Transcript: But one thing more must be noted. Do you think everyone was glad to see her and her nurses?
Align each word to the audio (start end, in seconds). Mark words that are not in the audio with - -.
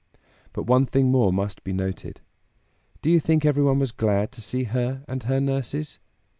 But 0.51 0.63
one 0.63 0.87
thing 0.87 1.11
more 1.11 1.31
must 1.31 1.63
be 1.63 1.73
noted. 1.73 2.21
Do 3.03 3.11
you 3.11 3.19
think 3.19 3.45
everyone 3.45 3.77
was 3.77 3.91
glad 3.91 4.31
to 4.31 4.41
see 4.41 4.63
her 4.63 5.03
and 5.07 5.21
her 5.25 5.39
nurses? 5.39 5.99